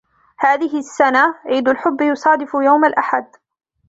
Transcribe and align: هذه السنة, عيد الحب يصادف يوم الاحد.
هذه 0.37 0.77
السنة, 0.79 1.35
عيد 1.45 1.69
الحب 1.69 2.01
يصادف 2.01 2.49
يوم 2.53 2.85
الاحد. 2.85 3.31